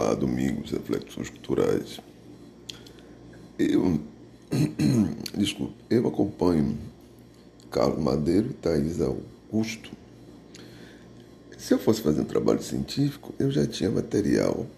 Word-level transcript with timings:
Olá, 0.00 0.14
Domingos, 0.14 0.70
Reflexões 0.70 1.28
Culturais. 1.28 1.98
Eu, 3.58 4.00
desculpe, 5.36 5.74
eu 5.90 6.06
acompanho 6.06 6.78
Carlos 7.68 8.00
Madeiro 8.00 8.50
e 8.50 8.54
Thaís 8.54 9.00
Augusto. 9.00 9.90
Se 11.58 11.74
eu 11.74 11.80
fosse 11.80 12.00
fazer 12.00 12.20
um 12.20 12.26
trabalho 12.26 12.62
científico, 12.62 13.34
eu 13.40 13.50
já 13.50 13.66
tinha 13.66 13.90
material 13.90 14.68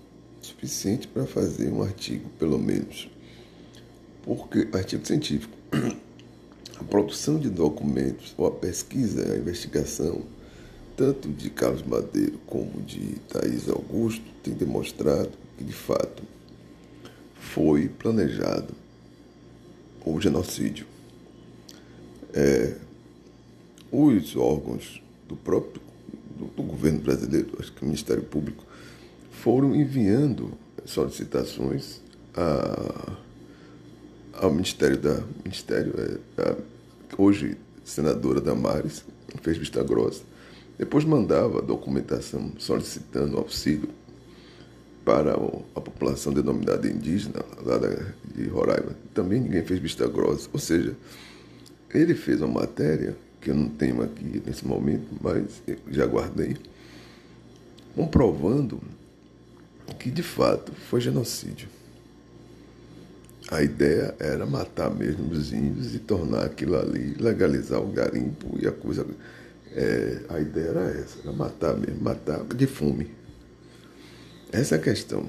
suficiente 0.40 1.06
para 1.06 1.26
fazer 1.26 1.70
um 1.70 1.82
artigo, 1.82 2.30
pelo 2.38 2.58
menos. 2.58 3.10
Porque, 4.22 4.68
artigo 4.72 5.06
científico, 5.06 5.54
a 6.80 6.84
produção 6.84 7.38
de 7.38 7.50
documentos, 7.50 8.32
ou 8.38 8.46
a 8.46 8.50
pesquisa, 8.50 9.34
a 9.34 9.36
investigação, 9.36 10.22
tanto 11.00 11.30
de 11.30 11.48
Carlos 11.48 11.82
Madeiro 11.82 12.38
como 12.46 12.82
de 12.82 13.14
Thaís 13.30 13.70
Augusto, 13.70 14.22
tem 14.42 14.52
demonstrado 14.52 15.30
que, 15.56 15.64
de 15.64 15.72
fato, 15.72 16.22
foi 17.34 17.88
planejado 17.88 18.74
o 20.04 20.20
genocídio. 20.20 20.84
É, 22.34 22.76
os 23.90 24.36
órgãos 24.36 25.02
do 25.26 25.36
próprio 25.36 25.80
do, 26.36 26.44
do, 26.48 26.62
governo 26.64 27.00
brasileiro, 27.00 27.56
acho 27.58 27.72
que 27.72 27.80
o 27.80 27.86
Ministério 27.86 28.22
Público, 28.22 28.62
foram 29.30 29.74
enviando 29.74 30.52
solicitações 30.84 32.02
a, 32.34 33.16
ao 34.34 34.52
Ministério 34.52 34.98
da 34.98 35.22
Ministério 35.42 35.94
é, 35.96 36.42
a, 36.42 36.56
hoje 37.16 37.56
senadora 37.84 38.38
Damares 38.38 39.02
fez 39.42 39.56
vista 39.56 39.82
grossa 39.82 40.28
depois 40.80 41.04
mandava 41.04 41.60
documentação 41.60 42.52
solicitando 42.56 43.36
auxílio 43.36 43.90
para 45.04 45.34
a 45.34 45.80
população 45.80 46.32
denominada 46.32 46.88
indígena 46.88 47.44
lá 47.62 47.76
de 48.34 48.48
Roraima. 48.48 48.96
Também 49.12 49.42
ninguém 49.42 49.62
fez 49.62 49.78
vista 49.78 50.08
grossa. 50.08 50.48
Ou 50.50 50.58
seja, 50.58 50.96
ele 51.92 52.14
fez 52.14 52.40
uma 52.40 52.60
matéria 52.62 53.14
que 53.42 53.50
eu 53.50 53.54
não 53.54 53.68
tenho 53.68 54.00
aqui 54.00 54.42
nesse 54.46 54.66
momento, 54.66 55.06
mas 55.20 55.62
já 55.90 56.06
guardei, 56.06 56.56
comprovando 57.94 58.80
que 59.98 60.10
de 60.10 60.22
fato 60.22 60.72
foi 60.72 61.02
genocídio. 61.02 61.68
A 63.50 63.62
ideia 63.62 64.14
era 64.18 64.46
matar 64.46 64.88
mesmo 64.88 65.30
os 65.30 65.52
índios 65.52 65.94
e 65.94 65.98
tornar 65.98 66.46
aquilo 66.46 66.78
ali, 66.78 67.16
legalizar 67.20 67.82
o 67.82 67.88
garimpo 67.88 68.58
e 68.58 68.66
a 68.66 68.72
coisa 68.72 69.06
é, 69.74 70.22
a 70.28 70.40
ideia 70.40 70.68
era 70.68 70.90
essa, 70.90 71.18
era 71.20 71.32
matar 71.32 71.76
mesmo, 71.76 72.02
matar 72.02 72.44
de 72.44 72.66
fome. 72.66 73.10
Essa 74.52 74.76
é 74.76 74.78
a 74.78 74.80
questão. 74.80 75.28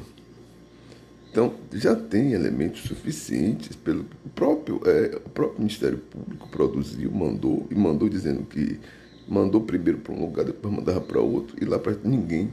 Então, 1.32 1.54
já 1.72 1.96
tem 1.96 2.34
elementos 2.34 2.82
suficientes 2.82 3.76
pelo 3.76 4.06
próprio, 4.36 4.82
é, 4.86 5.16
o 5.16 5.30
próprio 5.30 5.60
Ministério 5.60 5.98
Público 5.98 6.50
produziu, 6.50 7.10
mandou, 7.12 7.66
e 7.72 7.76
mandou 7.76 8.10
dizendo 8.10 8.44
que 8.44 8.80
mandou 9.28 9.62
primeiro 9.62 10.00
para 10.00 10.14
um 10.14 10.20
lugar, 10.20 10.44
depois 10.44 10.74
mandava 10.74 11.00
para 11.00 11.22
outro, 11.22 11.56
e 11.62 11.64
lá 11.64 11.80
para 11.80 11.96
ninguém 12.04 12.52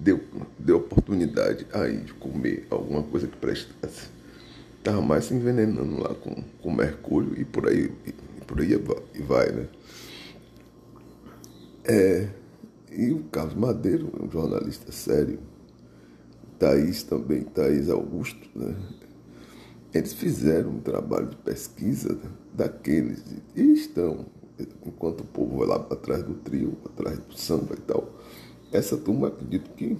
deu, 0.00 0.20
deu 0.58 0.78
oportunidade 0.78 1.66
aí 1.72 1.98
de 1.98 2.14
comer 2.14 2.66
alguma 2.70 3.02
coisa 3.02 3.26
que 3.26 3.36
prestasse. 3.36 4.08
Estava 4.78 5.02
mais 5.02 5.24
se 5.24 5.34
envenenando 5.34 6.00
lá 6.00 6.14
com, 6.14 6.42
com 6.62 6.72
mercúrio 6.72 7.38
e 7.38 7.44
por 7.44 7.68
aí, 7.68 7.92
e 8.06 8.12
por 8.46 8.60
aí 8.60 8.74
vai, 9.20 9.50
né? 9.50 9.66
É, 11.88 12.28
e 12.90 13.12
o 13.12 13.22
Carlos 13.24 13.54
Madeiro, 13.54 14.10
um 14.20 14.28
jornalista 14.28 14.90
sério, 14.90 15.38
Thaís 16.58 17.04
também, 17.04 17.44
Thaís 17.44 17.88
Augusto, 17.88 18.48
né? 18.56 18.74
eles 19.94 20.12
fizeram 20.12 20.70
um 20.70 20.80
trabalho 20.80 21.28
de 21.28 21.36
pesquisa 21.36 22.18
daqueles 22.52 23.22
e 23.54 23.72
estão, 23.72 24.26
enquanto 24.84 25.20
o 25.20 25.26
povo 25.26 25.58
vai 25.58 25.68
lá 25.68 25.78
para 25.78 26.18
do 26.22 26.34
trio, 26.34 26.76
atrás 26.86 27.20
do 27.20 27.38
samba 27.38 27.74
e 27.74 27.80
tal, 27.82 28.10
essa 28.72 28.96
turma 28.96 29.28
acredito 29.28 29.70
que 29.70 29.96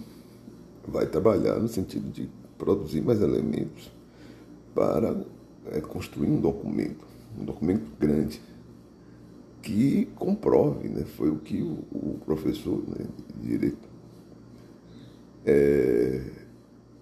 vai 0.88 1.06
trabalhar 1.06 1.60
no 1.60 1.68
sentido 1.68 2.10
de 2.10 2.28
produzir 2.58 3.00
mais 3.00 3.20
elementos 3.20 3.92
para 4.74 5.16
é, 5.66 5.80
construir 5.80 6.30
um 6.30 6.40
documento, 6.40 7.06
um 7.38 7.44
documento 7.44 7.88
grande, 8.00 8.40
que 9.66 10.06
comprove, 10.14 10.88
né? 10.88 11.04
foi 11.16 11.28
o 11.28 11.38
que 11.38 11.60
o, 11.60 12.18
professor 12.24 12.80
né, 12.86 13.04
de 13.36 13.48
direito 13.48 13.88
é, 15.44 16.22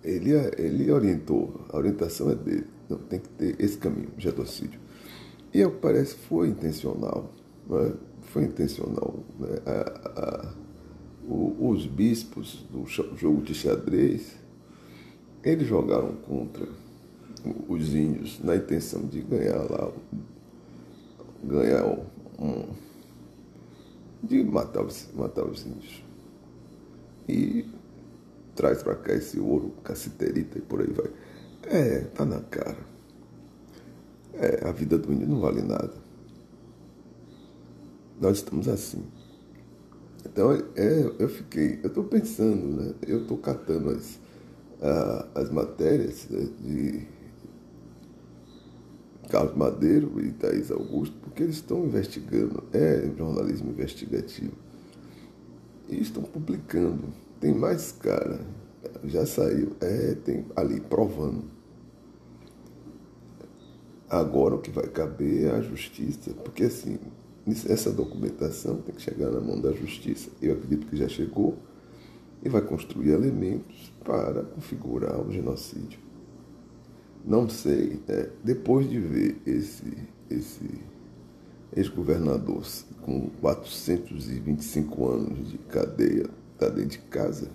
ele, 0.03 0.31
ele 0.57 0.91
orientou, 0.91 1.61
a 1.71 1.77
orientação 1.77 2.31
é 2.31 2.35
dele, 2.35 2.67
tem 3.11 3.21
que 3.21 3.29
ter 3.29 3.57
esse 3.59 3.77
caminho, 3.77 4.09
genocídio. 4.17 4.81
E 5.53 5.63
ao 5.63 5.73
que 5.73 5.79
parece 5.79 6.15
foi 6.15 6.49
intencional, 6.49 7.31
né? 7.69 7.93
foi 8.23 8.45
intencional. 8.45 9.15
Né? 9.39 9.49
A, 9.67 10.21
a, 10.21 10.55
o, 11.29 11.69
os 11.69 11.87
bispos 11.87 12.67
do 12.71 12.87
jogo 12.87 13.43
de 13.43 13.55
xadrez, 13.55 14.37
eles 15.43 15.69
jogaram 15.69 16.15
contra 16.15 16.67
os 17.69 17.95
índios 17.95 18.41
na 18.43 18.57
intenção 18.57 19.03
de 19.03 19.21
ganhar 19.21 19.71
lá, 19.71 19.93
ganhar 21.45 21.85
um, 22.39 22.73
de 24.23 24.43
matar 24.45 24.85
os, 24.85 25.09
matar 25.15 25.45
os 25.45 25.65
índios. 25.67 26.03
E 27.29 27.67
traz 28.55 28.83
para 28.83 28.95
cá 28.97 29.15
esse 29.15 29.39
ouro, 29.39 29.73
caciterita 29.83 30.59
e 30.59 30.63
por 30.63 30.81
aí 30.81 30.93
vai. 30.93 31.11
É, 31.67 32.01
tá 32.01 32.25
na 32.25 32.41
cara. 32.41 32.95
É, 34.35 34.67
a 34.69 34.73
vida 34.73 34.99
do 34.99 35.13
índio 35.13 35.29
não 35.29 35.41
vale 35.41 35.63
nada. 35.63 35.95
Nós 38.21 38.39
estamos 38.39 38.69
assim. 38.69 39.05
Então, 40.25 40.53
é, 40.53 41.15
eu 41.19 41.29
fiquei, 41.29 41.81
eu 41.83 41.89
estou 41.89 42.05
pensando, 42.05 42.83
né? 42.83 42.95
Eu 43.07 43.23
estou 43.23 43.37
catando 43.39 43.91
as, 43.91 44.19
as 45.35 45.51
matérias 45.51 46.29
né, 46.29 46.49
de 46.61 47.07
Carlos 49.35 49.57
Madeiro 49.57 50.25
e 50.25 50.31
Thaís 50.31 50.71
Augusto, 50.71 51.17
porque 51.21 51.43
eles 51.43 51.57
estão 51.57 51.85
investigando, 51.85 52.63
é 52.73 53.11
jornalismo 53.19 53.69
investigativo, 53.69 54.53
e 55.89 56.01
estão 56.01 56.23
publicando. 56.23 57.03
Tem 57.41 57.53
mais 57.53 57.91
cara, 57.91 58.39
já 59.03 59.27
saiu, 59.27 59.73
é, 59.81 60.15
tem 60.25 60.47
ali 60.55 60.79
provando. 60.79 61.43
Agora 64.09 64.55
o 64.55 64.61
que 64.61 64.71
vai 64.71 64.87
caber 64.87 65.47
é 65.47 65.51
a 65.51 65.61
justiça, 65.61 66.31
porque 66.45 66.63
assim, 66.63 66.97
essa 67.69 67.91
documentação 67.91 68.77
tem 68.77 68.95
que 68.95 69.03
chegar 69.03 69.33
na 69.33 69.41
mão 69.41 69.61
da 69.61 69.73
justiça. 69.73 70.31
Eu 70.41 70.53
acredito 70.53 70.87
que 70.87 70.97
já 70.97 71.09
chegou 71.09 71.59
e 72.41 72.49
vai 72.49 72.63
construir 72.63 73.11
elementos 73.11 73.93
para 74.05 74.45
configurar 74.45 75.21
o 75.21 75.33
genocídio. 75.33 76.04
Não 77.27 77.49
sei, 77.49 78.01
é, 78.07 78.29
depois 78.43 78.89
de 78.89 78.99
ver 78.99 79.41
esse, 79.47 79.97
esse 80.31 80.69
ex-governador 81.75 82.63
com 83.01 83.31
425 83.41 85.09
anos 85.09 85.51
de 85.51 85.59
cadeia, 85.59 86.29
está 86.53 86.69
dentro 86.69 86.91
de 86.91 86.99
casa, 87.07 87.51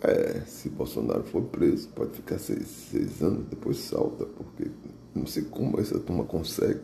é, 0.00 0.40
se 0.46 0.68
Bolsonaro 0.68 1.22
for 1.24 1.42
preso, 1.42 1.88
pode 1.88 2.12
ficar 2.12 2.38
seis, 2.38 2.66
seis 2.90 3.22
anos, 3.22 3.46
depois 3.46 3.78
salta, 3.78 4.24
porque 4.24 4.70
não 5.14 5.26
sei 5.26 5.42
como 5.44 5.80
essa 5.80 5.98
turma 5.98 6.24
consegue. 6.24 6.80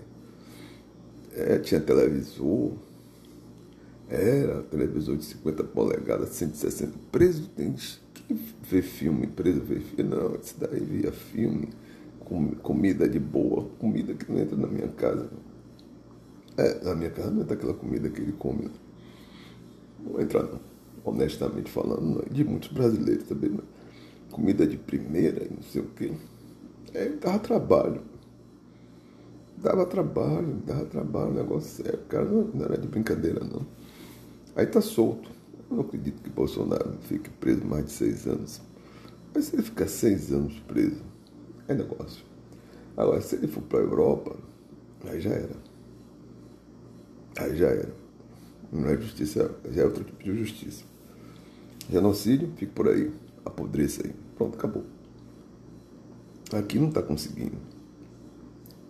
É, 1.34 1.58
tinha 1.58 1.80
televisor, 1.80 2.72
era 4.08 4.62
televisor 4.64 5.16
de 5.16 5.24
50 5.24 5.64
polegadas, 5.64 6.30
160. 6.30 6.92
Preso 7.10 7.48
tem 7.50 7.74
ver 8.34 8.82
filme, 8.82 9.26
preso 9.26 9.60
ver 9.60 9.80
filme. 9.80 10.10
Não, 10.14 10.34
isso 10.36 10.54
daí 10.58 10.80
via 10.80 11.12
filme, 11.12 11.68
com, 12.20 12.50
comida 12.56 13.08
de 13.08 13.18
boa, 13.18 13.68
comida 13.78 14.14
que 14.14 14.30
não 14.30 14.40
entra 14.40 14.56
na 14.56 14.66
minha 14.66 14.88
casa. 14.88 15.30
É, 16.56 16.84
na 16.84 16.94
minha 16.94 17.10
casa 17.10 17.30
não 17.30 17.42
entra 17.42 17.54
aquela 17.54 17.74
comida 17.74 18.08
que 18.08 18.20
ele 18.20 18.32
come. 18.32 18.70
Não, 20.04 20.12
não 20.12 20.20
entra 20.20 20.42
não. 20.42 20.60
Honestamente 21.04 21.70
falando, 21.70 22.02
não. 22.02 22.22
de 22.30 22.44
muitos 22.44 22.70
brasileiros 22.70 23.24
também. 23.24 23.50
Não. 23.50 23.64
Comida 24.30 24.66
de 24.66 24.76
primeira 24.76 25.44
e 25.44 25.50
não 25.52 25.62
sei 25.62 25.82
o 25.82 25.86
quê. 25.86 26.12
É, 26.94 27.08
dava 27.08 27.38
trabalho. 27.38 28.02
Dava 29.58 29.86
trabalho, 29.86 30.60
dava 30.66 30.84
trabalho, 30.86 31.30
o 31.30 31.34
negócio 31.34 31.84
sério. 31.84 32.00
O 32.00 32.06
cara 32.06 32.24
não, 32.24 32.42
não 32.54 32.64
era 32.64 32.78
de 32.78 32.88
brincadeira, 32.88 33.40
não. 33.44 33.64
Aí 34.56 34.66
tá 34.66 34.80
solto. 34.80 35.30
Eu 35.72 35.76
não 35.76 35.84
acredito 35.84 36.22
que 36.22 36.28
Bolsonaro 36.28 36.98
fique 37.08 37.30
preso 37.30 37.64
mais 37.64 37.86
de 37.86 37.92
seis 37.92 38.26
anos. 38.26 38.60
Mas 39.34 39.46
se 39.46 39.56
ele 39.56 39.62
ficar 39.62 39.88
seis 39.88 40.30
anos 40.30 40.60
preso, 40.68 41.02
é 41.66 41.72
negócio. 41.72 42.22
Agora, 42.94 43.22
se 43.22 43.36
ele 43.36 43.48
for 43.48 43.62
para 43.62 43.78
a 43.78 43.82
Europa, 43.82 44.36
aí 45.06 45.18
já 45.18 45.30
era. 45.30 45.56
Aí 47.38 47.56
já 47.56 47.68
era. 47.68 47.94
Não 48.70 48.86
é 48.86 49.00
justiça, 49.00 49.50
já 49.70 49.80
é 49.80 49.84
outro 49.86 50.04
tipo 50.04 50.22
de 50.22 50.36
justiça. 50.36 50.84
Genocídio, 51.90 52.52
fica 52.56 52.72
por 52.74 52.88
aí. 52.88 53.10
apodreça 53.42 54.06
aí. 54.06 54.14
Pronto, 54.36 54.58
acabou. 54.58 54.84
Aqui 56.52 56.78
não 56.78 56.88
está 56.88 57.02
conseguindo. 57.02 57.56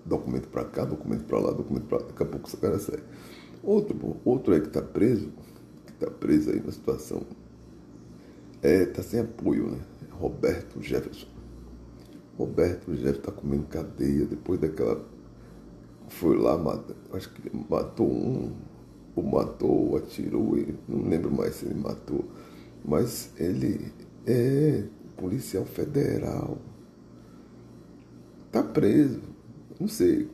Documento 0.05 0.49
para 0.49 0.65
cá, 0.65 0.85
documento 0.85 1.23
para 1.27 1.39
lá, 1.39 1.53
documento 1.53 1.85
para 1.85 1.99
lá. 1.99 2.05
Daqui 2.07 2.23
a 2.25 2.27
pouco 2.27 2.49
esse 2.49 2.57
cara 2.57 2.81
sai. 2.81 2.99
Outro, 3.63 4.17
outro 4.25 4.53
aí 4.53 4.61
que 4.61 4.67
está 4.67 4.83
preso, 4.83 5.31
está 6.03 6.11
preso 6.11 6.51
aí 6.51 6.61
na 6.61 6.73
situação, 6.73 7.23
é, 8.61 8.85
tá 8.87 9.03
sem 9.03 9.21
apoio, 9.21 9.71
né? 9.71 9.79
Roberto 10.11 10.81
Jefferson. 10.83 11.27
Roberto 12.37 12.93
Jefferson 12.93 13.21
está 13.21 13.33
comendo 13.33 13.65
cadeia 13.65 14.27
depois 14.27 14.61
daquela. 14.61 15.05
Foi 16.09 16.37
lá, 16.37 16.59
acho 17.13 17.33
que 17.33 17.51
matou 17.71 18.11
um, 18.11 18.53
ou 19.17 19.23
matou, 19.23 19.91
ou 19.91 19.97
atirou, 19.97 20.57
não 20.89 21.09
lembro 21.09 21.31
mais 21.31 21.55
se 21.55 21.67
ele 21.67 21.75
matou. 21.75 22.25
Mas 22.85 23.31
ele 23.39 23.93
é 24.27 24.85
policial 25.17 25.65
federal. 25.65 26.59
Está 28.47 28.63
preso. 28.63 29.21
Não 29.81 29.89
sei 29.89 30.29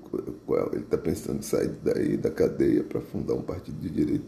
qual. 0.46 0.70
Ele 0.72 0.82
está 0.82 0.98
pensando 0.98 1.38
em 1.38 1.42
sair 1.42 1.74
daí 1.82 2.16
da 2.16 2.30
cadeia 2.30 2.82
para 2.82 3.00
fundar 3.00 3.34
um 3.34 3.42
partido 3.42 3.78
de 3.78 3.90
direito. 3.90 4.26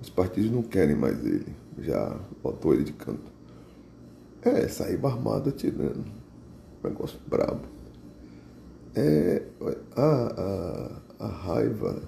Os 0.00 0.08
partidos 0.08 0.50
não 0.50 0.62
querem 0.62 0.96
mais 0.96 1.24
ele. 1.24 1.54
Já 1.78 2.18
botou 2.42 2.74
ele 2.74 2.84
de 2.84 2.92
canto. 2.92 3.32
É, 4.42 4.68
saiu 4.68 5.06
armado 5.06 5.50
atirando. 5.50 6.04
Negócio 6.82 7.18
brabo. 7.26 7.62
É, 8.94 9.42
a, 9.96 11.00
a, 11.20 11.26
a 11.26 11.28
raiva 11.28 12.02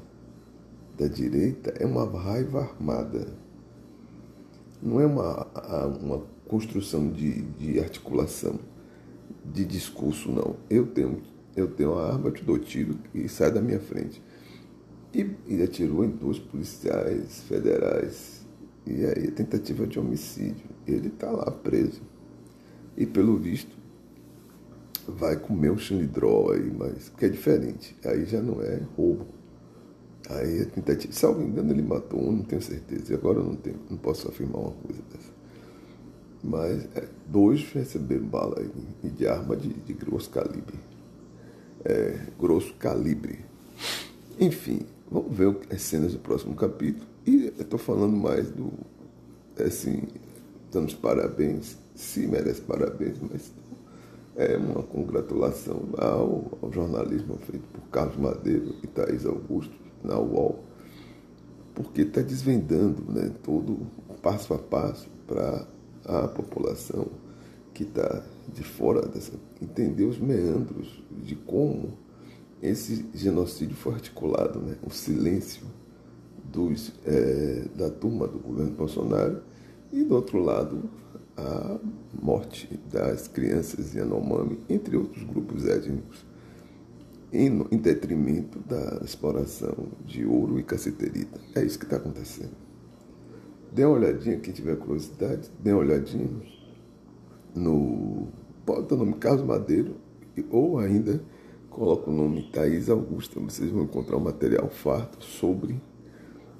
da 0.97 1.07
direita 1.07 1.75
é 1.79 1.87
uma 1.87 2.05
raiva 2.19 2.61
armada. 2.61 3.27
Não 4.83 5.01
é 5.01 5.07
uma, 5.07 5.47
uma 6.01 6.23
construção 6.47 7.09
de, 7.11 7.43
de 7.43 7.79
articulação, 7.79 8.59
de 9.45 9.65
discurso, 9.65 10.31
não. 10.31 10.57
Eu 10.69 10.87
tenho, 10.87 11.23
eu 11.57 11.69
tenho 11.69 11.93
uma 11.93 12.07
arma, 12.07 12.31
te 12.31 12.45
dou 12.45 12.59
tiro 12.59 12.97
e 13.15 13.29
sai 13.29 13.51
da 13.51 13.61
minha 13.61 13.81
frente. 13.81 14.23
E, 15.13 15.29
e 15.49 15.63
atirou 15.63 16.05
em 16.05 16.11
dois 16.11 16.39
policiais 16.39 17.43
federais. 17.43 18.47
E 18.87 19.05
aí, 19.05 19.31
tentativa 19.31 19.87
de 19.87 19.99
homicídio. 19.99 20.67
Ele 20.87 21.09
está 21.09 21.31
lá 21.31 21.51
preso. 21.51 22.01
E 22.97 23.07
pelo 23.07 23.37
visto, 23.37 23.77
vai 25.07 25.37
comer 25.37 25.71
um 25.71 25.79
xilindró 25.79 26.53
aí, 26.53 26.71
mas 26.71 27.09
que 27.09 27.25
é 27.25 27.29
diferente. 27.29 27.97
Aí 28.05 28.25
já 28.25 28.41
não 28.41 28.63
é 28.63 28.81
roubo. 28.97 29.27
Aí 30.29 30.63
a 30.63 30.67
tentativa. 30.67 31.13
Se 31.13 31.25
alguém 31.25 31.49
engano, 31.49 31.73
ele 31.73 31.83
matou 31.83 32.21
um, 32.21 32.33
não 32.33 32.43
tenho 32.43 32.63
certeza. 32.63 33.13
E 33.13 33.17
agora 33.17 33.39
eu 33.39 33.45
não, 33.45 33.57
tenho, 33.57 33.77
não 33.89 33.97
posso 33.97 34.29
afirmar 34.29 34.61
uma 34.61 34.73
coisa 34.73 35.03
dessa. 35.13 35.41
Mas 36.43 36.85
é, 36.97 37.09
dois 37.27 37.71
receberam 37.73 38.27
bala 38.27 38.61
aí, 38.61 39.11
de 39.11 39.27
arma 39.27 39.57
de, 39.57 39.69
de 39.69 39.93
grosso 39.93 40.31
calibre. 40.31 40.79
É, 41.85 42.19
grosso 42.39 42.75
calibre. 42.75 43.41
Enfim, 44.39 44.87
vamos 45.11 45.37
ver 45.37 45.57
as 45.71 45.83
cenas 45.83 46.13
do 46.13 46.19
próximo 46.19 46.55
capítulo. 46.55 47.07
E 47.27 47.47
eu 47.47 47.63
estou 47.63 47.79
falando 47.79 48.17
mais 48.17 48.51
do. 48.51 48.73
Assim, 49.59 50.05
dando 50.73 50.95
parabéns, 50.97 51.77
se 51.95 52.27
merece 52.27 52.63
parabéns, 52.63 53.17
mas 53.21 53.53
é 54.37 54.57
uma 54.57 54.83
congratulação 54.83 55.83
ao, 55.99 56.59
ao 56.63 56.73
jornalismo 56.73 57.37
feito 57.39 57.67
por 57.73 57.83
Carlos 57.91 58.17
Madeiro 58.17 58.75
e 58.83 58.87
Thaís 58.87 59.27
Augusto 59.27 59.75
na 60.03 60.19
UOL, 60.19 60.65
porque 61.75 62.03
está 62.03 62.23
desvendando 62.23 63.03
né, 63.13 63.31
todo 63.43 63.87
passo 64.23 64.55
a 64.55 64.59
passo 64.59 65.09
para 65.27 65.67
a 66.07 66.29
população 66.29 67.07
que 67.75 67.83
está 67.83 68.23
de 68.53 68.63
fora 68.63 69.07
dessa 69.07 69.33
entender 69.61 70.05
os 70.05 70.19
meandros 70.19 71.03
de 71.23 71.35
como 71.35 71.93
esse 72.63 73.07
genocídio 73.15 73.77
foi 73.77 73.95
articulado, 73.95 74.61
né? 74.61 74.77
o 74.83 74.91
silêncio 74.91 75.63
dos, 76.45 76.93
é, 77.05 77.65
da 77.75 77.91
turma 77.91 78.27
do 78.27 78.39
governo 78.39 78.73
Bolsonaro 78.73 79.43
e, 79.93 80.05
do 80.05 80.15
outro 80.15 80.39
lado, 80.39 80.91
a 81.37 81.79
morte 82.21 82.79
das 82.91 83.29
crianças 83.29 83.95
Yanomami, 83.95 84.59
entre 84.69 84.97
outros 84.97 85.25
grupos 85.25 85.67
étnicos, 85.67 86.25
em, 87.33 87.65
em 87.71 87.79
detrimento 87.79 88.59
da 88.61 89.01
exploração 89.05 89.89
de 90.05 90.27
ouro 90.27 90.59
e 90.59 90.63
caceterita. 90.63 91.41
É 91.55 91.65
isso 91.65 91.79
que 91.79 91.85
está 91.85 91.97
acontecendo. 91.97 92.53
Dê 93.73 93.85
uma 93.85 93.97
olhadinha, 93.97 94.39
quem 94.39 94.53
tiver 94.53 94.77
curiosidade, 94.77 95.49
dê 95.61 95.73
uma 95.73 95.81
olhadinha 95.81 96.29
no. 97.55 98.29
Bota 98.67 98.95
o 98.95 98.99
nome 98.99 99.15
Carlos 99.15 99.45
Madeiro 99.45 99.97
ou 100.51 100.79
ainda 100.79 101.23
coloca 101.71 102.11
o 102.11 102.13
nome 102.13 102.43
Thaís 102.53 102.91
Augusta. 102.91 103.41
Vocês 103.41 103.71
vão 103.71 103.85
encontrar 103.85 104.17
um 104.17 104.21
material 104.21 104.69
farto 104.69 105.25
sobre 105.25 105.81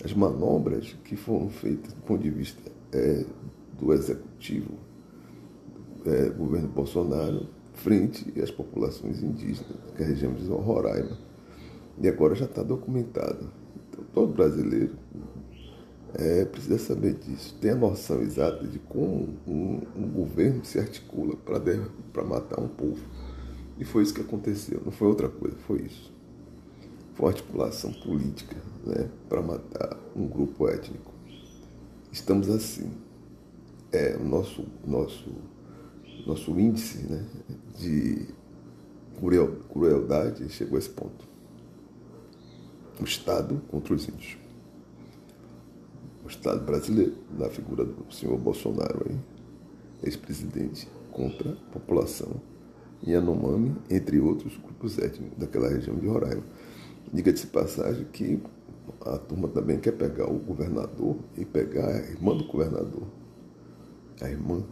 as 0.03 0.15
manobras 0.15 0.97
que 1.05 1.17
foram 1.17 1.51
feitas 1.51 1.93
do 1.93 2.01
ponto 2.03 2.23
de 2.23 2.31
vista 2.31 2.71
é, 2.93 3.27
do 3.79 3.93
executivo 3.93 4.73
é, 6.07 6.31
do 6.31 6.35
governo 6.35 6.69
Bolsonaro 6.69 7.49
frente 7.75 8.33
às 8.41 8.51
populações 8.51 9.23
indígenas, 9.23 9.77
que 9.97 10.03
é 10.03 10.07
a 10.07 10.09
região 10.09 10.33
de 10.33 10.47
Roraima. 10.47 11.19
E 12.01 12.09
agora 12.09 12.35
já 12.35 12.47
está 12.47 12.63
documentado. 12.63 13.51
Então, 13.89 14.05
todo 14.15 14.33
brasileiro 14.33 14.97
é, 16.15 16.45
precisa 16.45 16.79
saber 16.79 17.15
disso, 17.15 17.57
tem 17.61 17.71
a 17.73 17.77
noção 17.77 18.21
exata 18.21 18.67
de 18.67 18.79
como 18.79 19.29
um, 19.47 19.81
um 19.97 20.09
governo 20.09 20.65
se 20.65 20.79
articula 20.79 21.37
para 21.37 22.25
matar 22.25 22.61
um 22.61 22.69
povo. 22.69 23.01
E 23.81 23.85
foi 23.85 24.03
isso 24.03 24.13
que 24.13 24.21
aconteceu, 24.21 24.83
não 24.85 24.93
foi 24.93 25.09
outra 25.09 25.31
coisa, 25.31 25.57
foi 25.67 25.81
isso. 25.81 26.13
Foi 27.15 27.25
uma 27.25 27.33
articulação 27.33 27.91
política 27.95 28.57
né, 28.85 29.09
para 29.27 29.41
matar 29.41 29.99
um 30.15 30.29
grupo 30.29 30.69
étnico. 30.69 31.11
Estamos 32.13 32.51
assim. 32.51 32.93
É, 33.91 34.17
o 34.17 34.25
nosso, 34.25 34.65
nosso, 34.87 35.33
nosso 36.27 36.61
índice 36.61 36.99
né, 36.99 37.25
de 37.77 38.29
crueldade 39.73 40.49
chegou 40.51 40.77
a 40.77 40.79
esse 40.79 40.91
ponto. 40.91 41.29
O 43.01 43.05
Estado 43.05 43.61
contra 43.69 43.95
os 43.95 44.09
índios. 44.09 44.37
Estado 46.31 46.65
brasileiro, 46.65 47.15
na 47.37 47.51
figura 47.51 47.85
do 47.85 48.13
senhor 48.13 48.39
Bolsonaro, 48.39 49.05
ex-presidente, 50.03 50.89
contra 51.11 51.51
a 51.51 51.73
população 51.73 52.41
Yanomami, 53.07 53.75
entre 53.89 54.21
outros 54.21 54.57
grupos 54.57 54.99
étnicos 54.99 55.39
daquela 55.39 55.69
região 55.69 55.97
de 55.97 56.07
Roraima. 56.07 56.43
Diga-se 57.13 57.47
passagem 57.47 58.05
que 58.13 58.41
a 59.01 59.19
turma 59.19 59.49
também 59.49 59.79
quer 59.79 59.93
pegar 59.93 60.31
o 60.31 60.39
governador 60.39 61.17
e 61.37 61.45
pegar 61.45 61.89
a 61.89 61.97
irmã 61.97 62.37
do 62.37 62.45
governador. 62.45 63.05
A 64.21 64.29
irmã, 64.29 64.63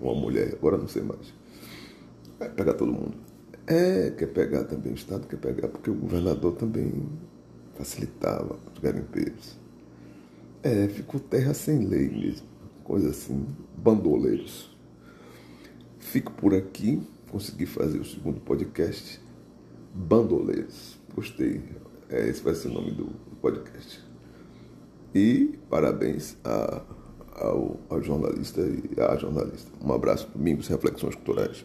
uma 0.00 0.14
mulher, 0.14 0.54
agora 0.54 0.78
não 0.78 0.88
sei 0.88 1.02
mais. 1.02 1.32
Vai 2.38 2.48
pegar 2.48 2.74
todo 2.74 2.92
mundo. 2.92 3.14
É, 3.66 4.10
quer 4.10 4.26
pegar 4.26 4.64
também, 4.64 4.92
o 4.92 4.94
Estado 4.94 5.26
quer 5.26 5.36
pegar, 5.36 5.68
porque 5.68 5.90
o 5.90 5.94
governador 5.94 6.56
também 6.56 7.08
facilitava 7.74 8.58
os 8.72 8.78
garimpeiros. 8.80 9.58
É, 10.62 10.88
ficou 10.88 11.20
terra 11.20 11.54
sem 11.54 11.86
lei 11.86 12.08
mesmo. 12.08 12.46
Coisa 12.82 13.10
assim, 13.10 13.46
bandoleiros. 13.76 14.76
Fico 15.98 16.32
por 16.32 16.54
aqui, 16.54 17.00
consegui 17.30 17.66
fazer 17.66 17.98
o 17.98 18.04
segundo 18.04 18.40
podcast. 18.40 19.20
Bandoleiros. 19.94 20.98
Gostei. 21.14 21.62
É, 22.08 22.28
esse 22.28 22.42
vai 22.42 22.54
ser 22.54 22.68
o 22.68 22.72
nome 22.72 22.90
do 22.90 23.06
podcast. 23.40 24.04
E 25.14 25.58
parabéns 25.68 26.36
a, 26.44 26.82
ao, 27.32 27.78
ao 27.88 28.02
jornalista 28.02 28.60
e 28.60 29.00
à 29.00 29.16
jornalista. 29.16 29.70
Um 29.82 29.92
abraço, 29.92 30.28
Domingos 30.34 30.68
Reflexões 30.68 31.14
Culturais. 31.14 31.64